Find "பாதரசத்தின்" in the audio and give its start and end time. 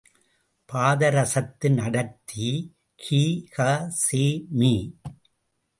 0.69-1.77